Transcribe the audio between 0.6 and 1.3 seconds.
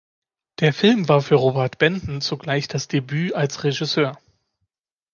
Der Film war